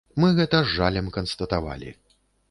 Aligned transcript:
Мы 0.21 0.27
гэта 0.37 0.61
з 0.63 0.71
жалем 0.77 1.11
канстатавалі. 1.17 1.93